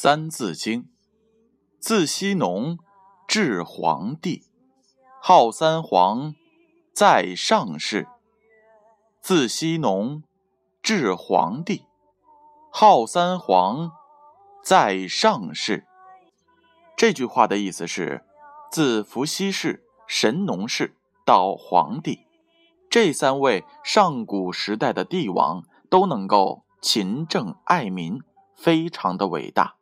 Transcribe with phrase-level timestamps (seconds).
[0.00, 0.88] 三字经，
[1.80, 2.78] 自羲农
[3.26, 4.44] 至黄帝，
[5.20, 6.36] 号三皇，
[6.94, 8.06] 在上世。
[9.20, 10.22] 自羲农
[10.80, 11.82] 至黄帝，
[12.70, 13.90] 号三皇，
[14.62, 15.88] 在上世。
[16.96, 18.24] 这句话的意思是，
[18.70, 20.94] 自伏羲氏、神农氏
[21.26, 22.20] 到黄帝，
[22.88, 28.20] 这三位上古时代的帝王都能够勤政爱民，
[28.54, 29.77] 非常的伟大。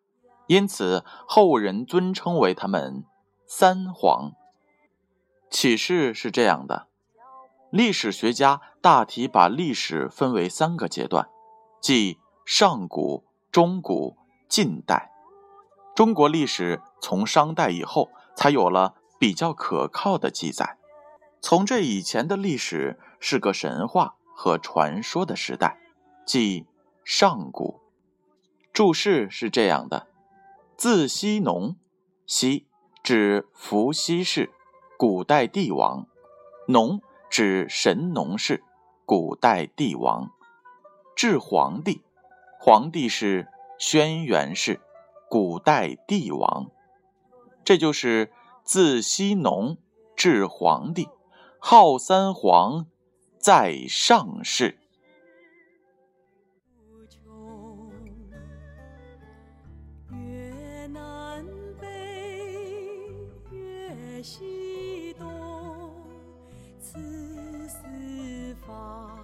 [0.46, 3.04] 因此，后人尊称为他们
[3.46, 4.32] 三皇。
[5.50, 6.88] 启示是这样的：
[7.70, 11.28] 历史学家大体把历史分为三个阶段，
[11.80, 14.16] 即上古、中古、
[14.48, 15.12] 近代。
[15.94, 20.76] 中国历史从商代以后才有了比较可靠的记载，
[21.40, 25.78] 从这以前的历史是个神话和传说的时代，
[26.26, 26.66] 即
[27.04, 27.80] 上古。
[28.72, 30.08] 注释是这样的。
[30.76, 31.76] 自羲农，
[32.26, 32.66] 羲
[33.02, 34.50] 指伏羲氏，
[34.98, 36.04] 古代帝王；
[36.68, 38.62] 农指神农氏，
[39.06, 40.30] 古代帝王。
[41.16, 42.02] 至黄帝，
[42.60, 44.82] 黄帝是轩辕氏，
[45.30, 46.70] 古代帝王。
[47.64, 48.30] 这就是
[48.62, 49.78] 自羲农
[50.14, 51.08] 至黄帝，
[51.58, 52.84] 号三皇，
[53.38, 54.78] 在上世。
[64.16, 65.92] 在西东
[66.80, 66.98] 此
[67.68, 69.22] 四方，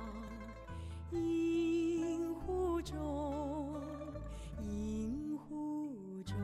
[1.13, 3.81] 饮湖中，
[4.61, 6.37] 饮湖中。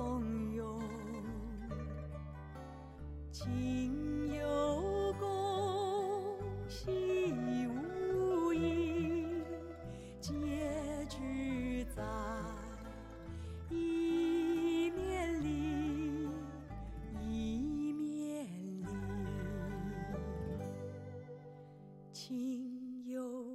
[0.00, 0.80] 朋友
[3.30, 6.38] 情有共
[6.70, 6.90] 喜
[7.68, 9.26] 无意
[10.18, 10.32] 结
[11.06, 12.02] 局在
[13.68, 16.30] 一面里
[17.20, 18.46] 一面
[18.80, 18.86] 里
[22.10, 23.49] 情有